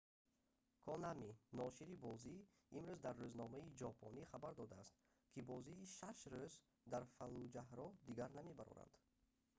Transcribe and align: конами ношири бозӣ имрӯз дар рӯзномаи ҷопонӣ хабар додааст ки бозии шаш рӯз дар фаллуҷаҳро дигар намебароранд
конами 0.85 1.29
ношири 1.59 1.95
бозӣ 2.05 2.35
имрӯз 2.77 2.99
дар 3.05 3.15
рӯзномаи 3.23 3.73
ҷопонӣ 3.79 4.21
хабар 4.31 4.53
додааст 4.61 4.95
ки 5.31 5.39
бозии 5.51 5.89
шаш 5.97 6.19
рӯз 6.33 6.53
дар 6.91 7.03
фаллуҷаҳро 7.15 7.87
дигар 8.07 8.29
намебароранд 8.39 8.93